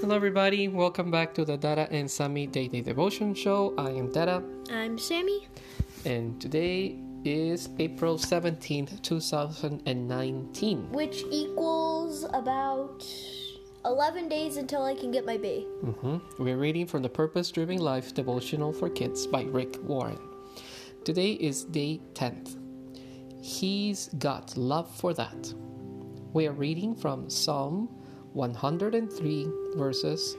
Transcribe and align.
Hello, 0.00 0.14
everybody. 0.16 0.68
Welcome 0.68 1.10
back 1.10 1.34
to 1.34 1.44
the 1.44 1.56
Dada 1.56 1.88
and 1.90 2.10
Sammy 2.10 2.46
Daily 2.46 2.80
Devotion 2.80 3.34
Show. 3.34 3.74
I 3.78 3.90
am 3.90 4.10
Dada, 4.12 4.42
I'm 4.70 4.98
Sammy. 4.98 5.46
and 6.04 6.40
today 6.40 6.98
is 7.24 7.68
April 7.78 8.16
17th, 8.18 9.02
2019. 9.02 10.90
Which 10.92 11.24
equals 11.30 12.24
about 12.32 13.04
11 13.84 14.28
days 14.28 14.56
until 14.56 14.84
I 14.84 14.94
can 14.94 15.10
get 15.10 15.24
my 15.26 15.36
B. 15.36 15.62
hmm 15.84 16.18
We're 16.42 16.56
reading 16.58 16.86
from 16.86 17.02
the 17.02 17.08
Purpose 17.08 17.50
Driven 17.50 17.78
Life 17.78 18.14
Devotional 18.14 18.72
for 18.72 18.88
Kids 18.88 19.26
by 19.26 19.42
Rick 19.42 19.76
Warren. 19.82 20.18
Today 21.04 21.32
is 21.32 21.64
day 21.64 22.00
10th. 22.14 22.56
He's 23.42 24.08
got 24.18 24.56
love 24.56 24.94
for 24.96 25.12
that. 25.14 25.52
We 26.32 26.46
are 26.46 26.52
reading 26.52 26.94
from 26.94 27.28
Psalm 27.30 27.88
103, 28.32 29.48
verses 29.76 30.36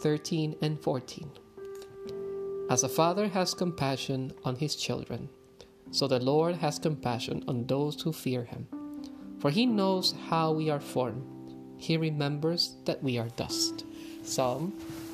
13 0.00 0.56
and 0.62 0.80
14. 0.80 1.30
As 2.70 2.84
a 2.84 2.88
father 2.88 3.28
has 3.28 3.54
compassion 3.54 4.32
on 4.44 4.56
his 4.56 4.76
children, 4.76 5.28
so 5.90 6.06
the 6.06 6.20
Lord 6.20 6.56
has 6.56 6.78
compassion 6.78 7.44
on 7.46 7.66
those 7.66 8.00
who 8.00 8.12
fear 8.12 8.44
him. 8.44 8.66
For 9.40 9.50
he 9.50 9.66
knows 9.66 10.14
how 10.28 10.52
we 10.52 10.70
are 10.70 10.80
formed, 10.80 11.26
he 11.78 11.96
remembers 11.96 12.76
that 12.84 13.02
we 13.02 13.18
are 13.18 13.28
dust. 13.30 13.84
Psalm 14.22 14.72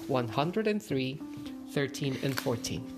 103, 0.09 1.21
13 1.71 2.19
and 2.23 2.39
14. 2.39 2.98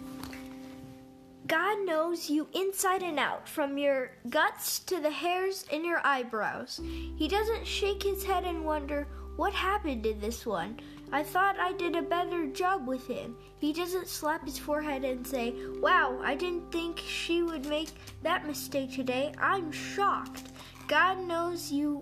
God 1.50 1.84
knows 1.84 2.30
you 2.30 2.46
inside 2.52 3.02
and 3.02 3.18
out, 3.18 3.48
from 3.48 3.76
your 3.76 4.12
guts 4.28 4.78
to 4.86 5.00
the 5.00 5.10
hairs 5.10 5.64
in 5.72 5.84
your 5.84 6.00
eyebrows. 6.06 6.80
He 7.16 7.26
doesn't 7.26 7.66
shake 7.66 8.04
his 8.04 8.22
head 8.22 8.44
and 8.44 8.64
wonder, 8.64 9.08
What 9.34 9.52
happened 9.52 10.04
to 10.04 10.14
this 10.14 10.46
one? 10.46 10.78
I 11.10 11.24
thought 11.24 11.58
I 11.58 11.72
did 11.72 11.96
a 11.96 12.02
better 12.02 12.46
job 12.46 12.86
with 12.86 13.04
him. 13.04 13.36
He 13.58 13.72
doesn't 13.72 14.06
slap 14.06 14.44
his 14.44 14.60
forehead 14.60 15.02
and 15.02 15.26
say, 15.26 15.52
Wow, 15.80 16.20
I 16.22 16.36
didn't 16.36 16.70
think 16.70 17.00
she 17.00 17.42
would 17.42 17.66
make 17.66 17.88
that 18.22 18.46
mistake 18.46 18.92
today. 18.92 19.32
I'm 19.36 19.72
shocked. 19.72 20.52
God 20.86 21.18
knows 21.18 21.72
you 21.72 22.00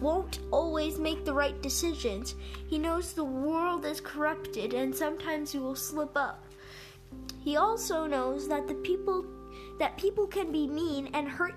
won't 0.00 0.38
always 0.50 0.98
make 0.98 1.26
the 1.26 1.34
right 1.34 1.60
decisions. 1.60 2.34
He 2.66 2.78
knows 2.78 3.12
the 3.12 3.24
world 3.24 3.84
is 3.84 4.00
corrupted 4.00 4.72
and 4.72 4.94
sometimes 4.94 5.52
you 5.52 5.60
will 5.60 5.76
slip 5.76 6.16
up. 6.16 6.45
He 7.46 7.56
also 7.56 8.08
knows 8.08 8.48
that 8.48 8.66
the 8.66 8.74
people 8.74 9.24
that 9.78 9.96
people 9.96 10.26
can 10.26 10.50
be 10.50 10.66
mean 10.66 11.10
and 11.14 11.28
hurt 11.28 11.54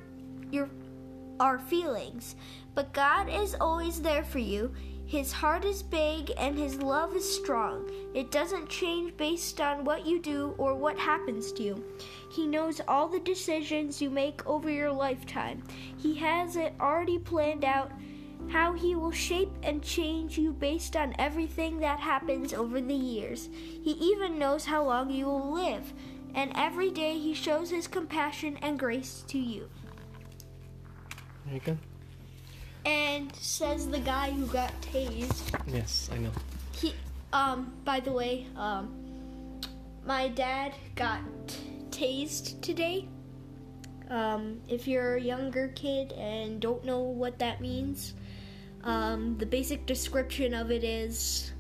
your 0.51 0.69
our 1.39 1.57
feelings, 1.57 2.35
but 2.75 2.93
God 2.93 3.27
is 3.27 3.55
always 3.59 3.99
there 3.99 4.23
for 4.23 4.37
you. 4.37 4.71
His 5.07 5.31
heart 5.31 5.65
is 5.65 5.81
big 5.81 6.31
and 6.37 6.55
his 6.55 6.83
love 6.83 7.15
is 7.15 7.27
strong. 7.27 7.89
It 8.13 8.29
doesn't 8.29 8.69
change 8.69 9.17
based 9.17 9.59
on 9.59 9.83
what 9.83 10.05
you 10.05 10.19
do 10.19 10.53
or 10.59 10.75
what 10.75 10.99
happens 10.99 11.51
to 11.53 11.63
you. 11.63 11.83
He 12.31 12.45
knows 12.45 12.81
all 12.87 13.07
the 13.07 13.19
decisions 13.21 13.99
you 13.99 14.11
make 14.11 14.45
over 14.45 14.69
your 14.69 14.91
lifetime. 14.91 15.63
He 15.97 16.13
has 16.17 16.55
it 16.55 16.75
already 16.79 17.17
planned 17.17 17.65
out 17.65 17.91
how 18.49 18.73
he 18.73 18.95
will 18.95 19.11
shape 19.11 19.51
and 19.63 19.83
change 19.83 20.37
you 20.37 20.51
based 20.53 20.95
on 20.95 21.15
everything 21.19 21.79
that 21.79 21.99
happens 21.99 22.53
over 22.53 22.81
the 22.81 22.93
years. 22.93 23.49
He 23.53 23.91
even 23.91 24.39
knows 24.39 24.65
how 24.65 24.83
long 24.83 25.09
you 25.09 25.25
will 25.25 25.53
live, 25.53 25.93
and 26.35 26.51
every 26.55 26.91
day 26.91 27.17
he 27.17 27.33
shows 27.33 27.69
his 27.69 27.87
compassion 27.87 28.57
and 28.61 28.77
grace 28.77 29.23
to 29.27 29.37
you. 29.37 29.69
There 31.45 31.53
you 31.55 31.61
go. 31.61 31.77
And 32.85 33.33
says 33.35 33.87
the 33.87 33.99
guy 33.99 34.31
who 34.31 34.45
got 34.47 34.71
tased. 34.81 35.53
Yes, 35.67 36.09
I 36.13 36.17
know. 36.17 36.31
He 36.73 36.93
um 37.33 37.73
by 37.83 37.99
the 37.99 38.11
way, 38.11 38.47
um 38.55 38.95
my 40.05 40.27
dad 40.29 40.73
got 40.95 41.21
tased 41.89 42.61
today. 42.61 43.07
Um 44.09 44.61
if 44.67 44.87
you're 44.87 45.15
a 45.15 45.21
younger 45.21 45.69
kid 45.75 46.13
and 46.13 46.59
don't 46.59 46.85
know 46.85 46.99
what 46.99 47.37
that 47.39 47.61
means, 47.61 48.13
um 48.83 49.37
the 49.37 49.45
basic 49.45 49.85
description 49.85 50.53
of 50.53 50.71
it 50.71 50.83
is 50.83 51.51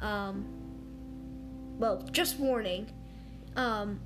um 0.00 0.44
well, 1.78 2.02
just 2.12 2.38
warning. 2.38 2.90
Um 3.56 4.00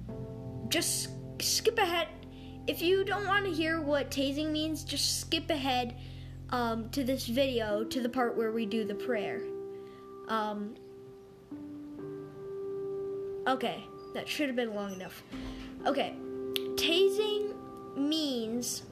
just 0.68 1.10
skip 1.40 1.78
ahead 1.78 2.08
if 2.68 2.82
you 2.82 3.02
don't 3.02 3.26
want 3.26 3.46
to 3.46 3.50
hear 3.50 3.80
what 3.80 4.10
tasing 4.10 4.52
means, 4.52 4.84
just 4.84 5.20
skip 5.20 5.48
ahead 5.48 5.96
um, 6.50 6.90
to 6.90 7.02
this 7.02 7.26
video 7.26 7.82
to 7.84 8.00
the 8.00 8.08
part 8.10 8.36
where 8.36 8.52
we 8.52 8.66
do 8.66 8.84
the 8.84 8.94
prayer. 8.94 9.40
Um, 10.28 10.74
okay, 13.46 13.82
that 14.12 14.28
should 14.28 14.48
have 14.48 14.56
been 14.56 14.74
long 14.74 14.92
enough. 14.92 15.22
Okay, 15.86 16.14
tasing 16.74 17.54
means 17.96 18.82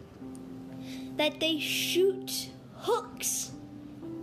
that 1.17 1.39
they 1.39 1.59
shoot 1.59 2.49
hooks 2.77 3.53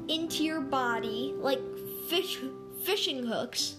into 0.08 0.44
your 0.44 0.62
body, 0.62 1.34
like 1.38 1.60
fish 2.10 2.40
fishing 2.84 3.26
hooks, 3.26 3.78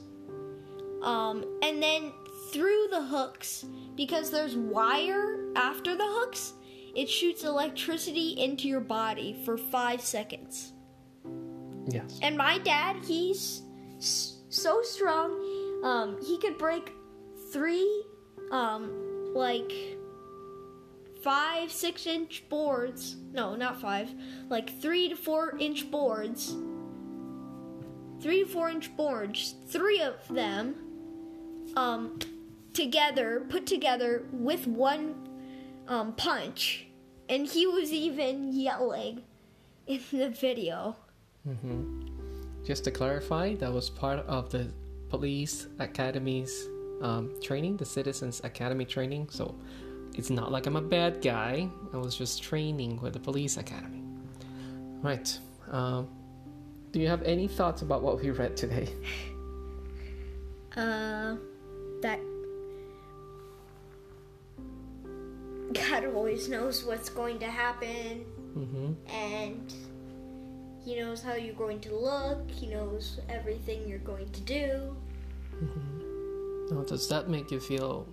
um, 1.02 1.44
and 1.62 1.82
then 1.82 2.12
through 2.52 2.86
the 2.90 3.02
hooks, 3.02 3.64
because 3.96 4.30
there's 4.30 4.56
wire 4.56 5.52
after 5.56 5.96
the 5.96 6.06
hooks, 6.06 6.54
it 6.94 7.08
shoots 7.08 7.44
electricity 7.44 8.30
into 8.38 8.68
your 8.68 8.80
body 8.80 9.36
for 9.44 9.58
five 9.58 10.00
seconds. 10.00 10.72
Yes. 11.88 12.18
And 12.22 12.36
my 12.36 12.58
dad, 12.58 12.96
he's 13.04 13.62
so 13.98 14.82
strong, 14.82 15.80
um, 15.84 16.16
he 16.24 16.38
could 16.38 16.56
break 16.56 16.92
three, 17.52 18.04
um, 18.50 19.32
like 19.34 19.93
five, 21.24 21.72
six 21.72 22.06
inch 22.06 22.44
boards. 22.50 23.16
No, 23.32 23.56
not 23.56 23.80
five. 23.80 24.10
Like 24.50 24.78
three 24.80 25.08
to 25.08 25.16
four 25.16 25.56
inch 25.58 25.90
boards. 25.90 26.54
Three 28.20 28.44
to 28.44 28.48
four 28.48 28.68
inch 28.68 28.94
boards. 28.94 29.54
Three 29.66 30.00
of 30.02 30.14
them, 30.28 30.76
um, 31.76 32.18
together, 32.74 33.46
put 33.48 33.66
together 33.66 34.24
with 34.32 34.66
one, 34.66 35.14
um, 35.88 36.12
punch. 36.12 36.86
And 37.30 37.46
he 37.46 37.66
was 37.66 37.90
even 37.90 38.52
yelling 38.52 39.22
in 39.86 40.00
the 40.12 40.28
video. 40.28 40.96
hmm 41.42 42.02
Just 42.64 42.84
to 42.84 42.90
clarify, 42.90 43.54
that 43.56 43.72
was 43.72 43.88
part 43.88 44.20
of 44.26 44.50
the 44.50 44.70
police 45.08 45.68
academy's 45.80 46.68
um, 47.00 47.34
training, 47.42 47.78
the 47.78 47.84
Citizens 47.86 48.42
Academy 48.44 48.84
training. 48.84 49.28
So 49.30 49.54
it's 50.14 50.30
not 50.30 50.50
like 50.52 50.66
I'm 50.66 50.76
a 50.76 50.80
bad 50.82 51.20
guy. 51.22 51.68
I 51.92 51.96
was 51.96 52.16
just 52.16 52.42
training 52.42 53.00
with 53.00 53.12
the 53.14 53.20
police 53.20 53.56
academy. 53.56 54.02
Right. 55.02 55.38
Um, 55.70 56.08
do 56.92 57.00
you 57.00 57.08
have 57.08 57.22
any 57.22 57.48
thoughts 57.48 57.82
about 57.82 58.02
what 58.02 58.20
we 58.22 58.30
read 58.30 58.56
today? 58.56 58.88
Uh, 60.76 61.36
that 62.02 62.18
God 65.72 66.04
always 66.06 66.48
knows 66.48 66.84
what's 66.84 67.08
going 67.08 67.38
to 67.38 67.46
happen, 67.46 68.24
Mm-hmm. 68.58 68.92
and 69.08 69.72
He 70.84 70.96
knows 70.96 71.22
how 71.22 71.34
you're 71.34 71.54
going 71.54 71.78
to 71.80 71.94
look. 71.94 72.50
He 72.50 72.66
knows 72.66 73.20
everything 73.28 73.86
you're 73.88 73.98
going 74.00 74.28
to 74.30 74.40
do. 74.40 74.96
Now, 76.70 76.82
does 76.82 77.08
that 77.08 77.28
make 77.28 77.50
you 77.52 77.60
feel 77.60 78.08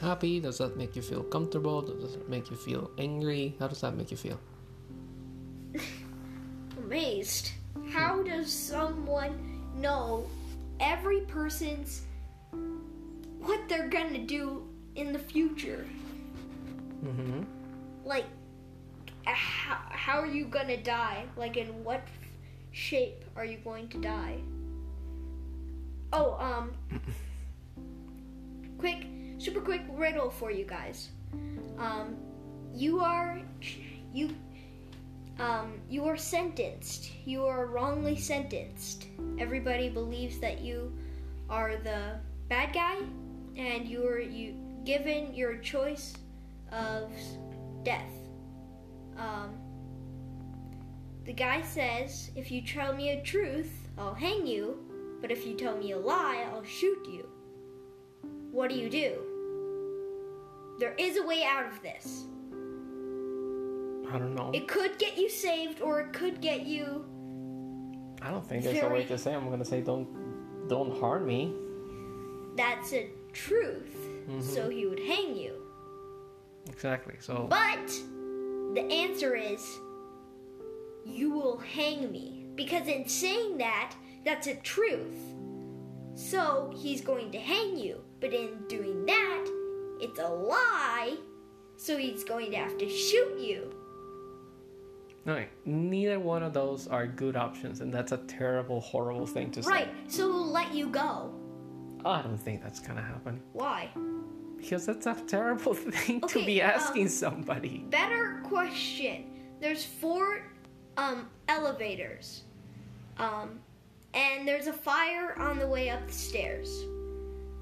happy? 0.00 0.40
Does 0.40 0.58
that 0.58 0.76
make 0.76 0.96
you 0.96 1.02
feel 1.02 1.22
comfortable? 1.22 1.82
Does 1.82 2.14
it 2.14 2.28
make 2.28 2.50
you 2.50 2.56
feel 2.56 2.90
angry? 2.98 3.54
How 3.58 3.68
does 3.68 3.80
that 3.80 3.94
make 3.94 4.10
you 4.10 4.16
feel? 4.16 4.38
Amazed. 6.78 7.52
How 7.90 8.22
does 8.22 8.52
someone 8.52 9.60
know 9.76 10.26
every 10.80 11.20
person's 11.22 12.02
what 13.40 13.68
they're 13.68 13.88
gonna 13.88 14.18
do 14.18 14.68
in 14.94 15.12
the 15.12 15.18
future? 15.18 15.86
Mm-hmm. 17.04 17.42
like 18.04 18.26
how, 19.24 19.78
how 19.90 20.20
are 20.20 20.26
you 20.26 20.44
gonna 20.44 20.80
die 20.80 21.24
like 21.36 21.56
in 21.56 21.82
what 21.82 22.06
shape 22.70 23.24
are 23.34 23.44
you 23.44 23.58
going 23.58 23.88
to 23.88 23.98
die 23.98 24.38
oh 26.12 26.34
um 26.38 26.70
quick 28.78 29.06
super 29.42 29.60
quick 29.60 29.82
riddle 29.90 30.30
for 30.30 30.50
you 30.50 30.64
guys 30.64 31.10
um 31.78 32.16
you 32.72 33.00
are 33.00 33.40
you 34.12 34.30
um 35.38 35.80
you 35.88 36.04
are 36.04 36.16
sentenced 36.16 37.10
you 37.26 37.44
are 37.44 37.66
wrongly 37.66 38.16
sentenced 38.16 39.06
everybody 39.38 39.88
believes 39.88 40.38
that 40.38 40.60
you 40.60 40.92
are 41.50 41.76
the 41.76 42.18
bad 42.48 42.72
guy 42.72 42.96
and 43.56 43.88
you 43.88 44.06
are 44.06 44.20
you 44.20 44.54
given 44.84 45.34
your 45.34 45.56
choice 45.58 46.14
of 46.70 47.12
death. 47.84 48.12
Um, 49.16 49.54
the 51.24 51.32
guy 51.32 51.62
says, 51.62 52.30
if 52.34 52.50
you 52.50 52.62
tell 52.62 52.92
me 52.92 53.10
a 53.10 53.22
truth, 53.22 53.88
I'll 53.96 54.14
hang 54.14 54.46
you, 54.46 54.78
but 55.20 55.30
if 55.30 55.46
you 55.46 55.54
tell 55.54 55.76
me 55.76 55.92
a 55.92 55.98
lie, 55.98 56.46
I'll 56.52 56.64
shoot 56.64 57.06
you. 57.06 57.28
What 58.50 58.70
do 58.70 58.76
you 58.76 58.90
do? 58.90 59.31
There 60.82 60.94
is 60.98 61.16
a 61.16 61.22
way 61.22 61.44
out 61.44 61.64
of 61.64 61.80
this. 61.80 62.24
I 64.10 64.18
don't 64.18 64.34
know. 64.34 64.50
It 64.52 64.66
could 64.66 64.98
get 64.98 65.16
you 65.16 65.28
saved, 65.30 65.80
or 65.80 66.00
it 66.00 66.12
could 66.12 66.40
get 66.40 66.66
you. 66.66 67.04
I 68.20 68.32
don't 68.32 68.44
think 68.44 68.64
there's 68.64 68.78
a 68.78 68.86
way 68.86 68.88
very- 68.88 69.04
to 69.04 69.16
say. 69.16 69.32
I'm 69.32 69.48
gonna 69.48 69.64
say 69.64 69.80
don't 69.80 70.08
don't 70.66 70.98
harm 70.98 71.24
me. 71.24 71.54
That's 72.56 72.92
a 72.94 73.08
truth. 73.32 73.94
Mm-hmm. 73.94 74.40
So 74.40 74.68
he 74.70 74.86
would 74.86 74.98
hang 74.98 75.36
you. 75.36 75.54
Exactly. 76.68 77.14
So 77.20 77.46
But 77.48 77.86
the 78.74 78.84
answer 78.90 79.36
is 79.36 79.64
you 81.06 81.30
will 81.30 81.58
hang 81.58 82.10
me. 82.10 82.48
Because 82.56 82.88
in 82.88 83.06
saying 83.06 83.58
that, 83.58 83.94
that's 84.24 84.48
a 84.48 84.56
truth. 84.56 85.20
So 86.16 86.72
he's 86.74 87.02
going 87.02 87.30
to 87.30 87.38
hang 87.38 87.76
you. 87.76 88.00
But 88.20 88.34
in 88.34 88.66
doing 88.66 89.06
that, 89.06 89.61
it's 90.02 90.18
a 90.18 90.28
lie. 90.28 91.16
So 91.76 91.96
he's 91.96 92.24
going 92.24 92.50
to 92.52 92.56
have 92.58 92.76
to 92.78 92.88
shoot 92.88 93.38
you. 93.38 93.72
no, 95.24 95.44
neither 95.64 96.18
one 96.20 96.42
of 96.42 96.52
those 96.52 96.86
are 96.88 97.06
good 97.06 97.36
options, 97.36 97.80
and 97.80 97.92
that's 97.92 98.12
a 98.12 98.18
terrible, 98.18 98.80
horrible 98.80 99.26
thing 99.26 99.50
to 99.52 99.62
say. 99.62 99.70
Right. 99.70 99.88
So 100.08 100.30
he'll 100.30 100.46
let 100.46 100.74
you 100.74 100.88
go. 100.88 101.32
I 102.04 102.20
don't 102.22 102.36
think 102.36 102.62
that's 102.62 102.80
gonna 102.80 103.00
happen 103.02 103.40
Why? 103.52 103.88
because 104.56 104.86
that's 104.86 105.06
a 105.06 105.14
terrible 105.26 105.74
thing 105.92 106.20
to 106.20 106.26
Okay, 106.26 106.46
be 106.46 106.62
um, 106.62 106.70
asking 106.70 107.08
somebody. 107.08 107.84
Better 107.90 108.40
question. 108.44 109.26
There's 109.60 109.84
four 109.84 110.42
um, 110.96 111.28
elevators. 111.48 112.42
Um, 113.18 113.60
and 114.14 114.46
there's 114.46 114.66
a 114.66 114.72
fire 114.72 115.36
on 115.38 115.58
the 115.60 115.66
way 115.66 115.90
up 115.90 116.04
the 116.06 116.12
stairs. 116.12 116.82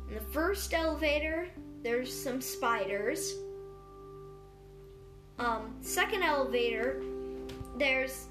In 0.08 0.14
the 0.14 0.20
first 0.32 0.72
elevator, 0.74 1.48
there's 1.82 2.12
some 2.12 2.40
spiders. 2.40 3.34
Um, 5.38 5.74
second 5.80 6.22
elevator, 6.22 7.02
there's 7.78 8.26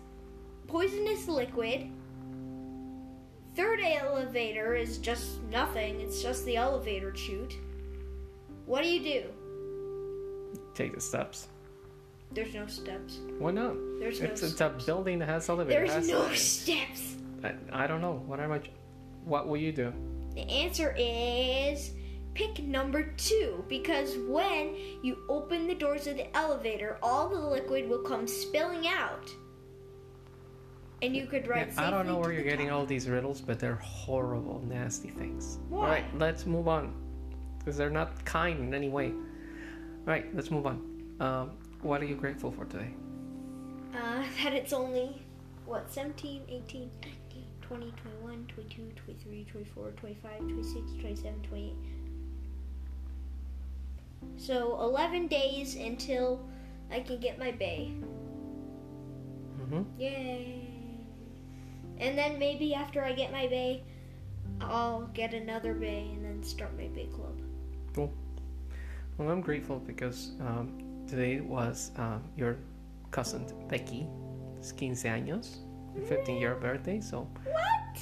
poisonous 0.68 1.28
liquid. 1.28 1.90
Third 3.56 3.80
elevator 3.82 4.76
is 4.76 5.00
just 5.00 5.42
nothing. 5.44 6.00
It's 6.00 6.22
just 6.22 6.46
the 6.46 6.56
elevator 6.56 7.16
chute. 7.16 7.56
What 8.66 8.84
do 8.84 8.90
you 8.90 9.02
do? 9.02 9.24
Take 10.76 10.94
the 10.94 11.02
steps. 11.02 11.48
There's 12.32 12.54
no 12.54 12.68
steps. 12.68 13.20
Why 13.40 13.52
not? 13.52 13.74
There's 14.00 14.22
no 14.22 14.28
It's, 14.28 14.44
it's 14.44 14.62
a 14.62 14.70
building 14.86 15.18
that 15.20 15.26
has 15.28 15.50
elevators. 15.50 15.90
There's 15.90 15.92
has 15.94 16.08
no 16.08 16.18
elevators. 16.18 16.42
steps. 16.44 17.16
I, 17.44 17.54
I 17.72 17.88
don't 17.88 18.02
know. 18.02 18.22
What 18.28 18.40
am 18.40 18.52
I? 18.52 18.62
What 19.26 19.48
will 19.48 19.58
you 19.58 19.72
do? 19.72 19.92
The 20.36 20.42
answer 20.42 20.96
is 20.98 21.92
pick 22.40 22.64
number 22.64 23.04
two 23.18 23.66
because 23.68 24.16
when 24.20 24.74
you 25.04 25.18
open 25.28 25.68
the 25.68 25.76
doors 25.76 26.08
of 26.08 26.16
the 26.16 26.38
elevator, 26.38 26.98
all 27.04 27.28
the 27.28 27.38
liquid 27.38 27.90
will 27.90 28.02
come 28.02 28.26
spilling 28.26 28.88
out. 28.88 29.30
And 31.02 31.14
you 31.14 31.26
could 31.26 31.46
Yeah, 31.46 31.70
I 31.78 31.90
don't 31.90 32.08
know 32.08 32.18
where 32.18 32.32
you're 32.32 32.44
getting 32.44 32.72
all 32.72 32.86
these 32.86 33.10
riddles, 33.10 33.42
but 33.42 33.60
they're 33.60 33.76
horrible, 33.76 34.64
nasty 34.66 35.10
things. 35.10 35.60
All 35.70 35.80
Why? 35.80 35.90
right, 35.90 36.18
let's 36.18 36.46
move 36.46 36.70
on 36.70 36.94
because 37.58 37.76
they're 37.76 37.90
not 37.90 38.24
kind 38.24 38.60
in 38.60 38.74
any 38.74 38.88
way. 38.88 39.08
All 39.08 40.06
right, 40.06 40.34
let's 40.34 40.50
move 40.50 40.66
on. 40.66 40.78
Um, 41.20 41.52
what 41.82 42.02
are 42.02 42.06
you 42.06 42.16
grateful 42.16 42.52
for 42.52 42.64
today? 42.64 42.92
Uh, 43.94 44.24
that 44.44 44.54
it's 44.54 44.72
only, 44.72 45.22
what, 45.66 45.92
17, 45.92 46.44
18, 46.48 46.90
19, 47.02 47.44
20, 47.62 47.94
21, 48.22 48.48
22, 48.48 48.92
23, 48.96 49.44
24, 49.52 49.92
25, 49.92 50.40
26, 50.40 50.92
27, 51.02 51.42
28. 51.42 51.74
So 54.38 54.80
11 54.82 55.28
days 55.28 55.76
until 55.76 56.40
I 56.92 57.02
can 57.02 57.20
get 57.20 57.38
my 57.38 57.52
bay. 57.52 57.92
Mm-hmm. 59.62 59.84
Yay. 60.00 60.70
And 62.00 62.18
then 62.18 62.40
maybe 62.40 62.74
after 62.74 63.04
I 63.04 63.12
get 63.14 63.32
my 63.32 63.48
bay, 63.48 63.84
I'll 64.62 65.08
get 65.14 65.34
another 65.34 65.74
bay 65.74 66.10
and 66.14 66.24
then 66.24 66.44
start 66.44 66.76
my 66.78 66.88
bay 66.88 67.08
club. 67.14 67.40
Cool. 67.94 68.14
Well, 69.18 69.30
I'm 69.30 69.42
grateful 69.42 69.80
because 69.80 70.32
um, 70.40 71.04
today 71.08 71.42
was 71.42 71.92
um, 71.98 72.24
your 72.38 72.58
cousin 73.12 73.46
Becky's 73.68 74.08
15 74.62 74.94
años, 74.96 75.58
15 76.08 76.38
year 76.38 76.56
birthday. 76.56 77.02
So 77.02 77.28
What? 77.44 78.02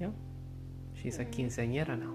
Yeah, 0.00 0.10
she's 1.00 1.18
a 1.18 1.24
quinceañera 1.24 1.98
now. 1.98 2.14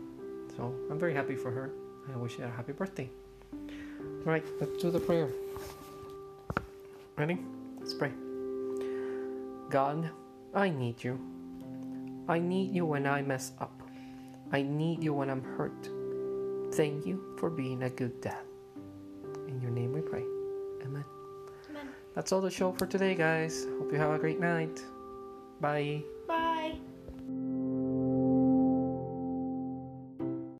So 0.55 0.73
I'm 0.89 1.00
very 1.00 1.13
happy 1.13 1.35
for 1.35 1.51
her. 1.51 1.71
I 2.11 2.17
wish 2.17 2.35
her 2.38 2.45
a 2.45 2.50
happy 2.50 2.73
birthday. 2.73 3.09
All 3.51 4.31
right, 4.31 4.45
let's 4.59 4.81
do 4.81 4.91
the 4.91 5.00
prayer. 5.00 5.29
Ready? 7.17 7.39
Let's 7.79 7.94
pray. 7.94 8.11
God, 9.69 10.09
I 10.53 10.69
need 10.69 11.03
you. 11.03 11.19
I 12.27 12.39
need 12.39 12.73
you 12.73 12.85
when 12.85 13.05
I 13.05 13.21
mess 13.21 13.51
up. 13.59 13.81
I 14.51 14.61
need 14.61 15.03
you 15.03 15.13
when 15.13 15.29
I'm 15.29 15.44
hurt. 15.44 15.89
Thank 16.73 17.05
you 17.05 17.35
for 17.38 17.50
being 17.50 17.83
a 17.83 17.89
good 17.89 18.21
dad. 18.21 18.44
In 19.47 19.61
your 19.61 19.71
name 19.71 19.94
we 19.94 20.01
pray. 20.01 20.23
Amen. 20.83 21.03
Amen. 21.69 21.88
That's 22.15 22.31
all 22.31 22.41
the 22.41 22.51
show 22.51 22.71
for 22.71 22.85
today, 22.85 23.15
guys. 23.15 23.65
Hope 23.79 23.91
you 23.91 23.97
have 23.97 24.11
a 24.11 24.19
great 24.19 24.39
night. 24.39 24.81
Bye. 25.59 26.03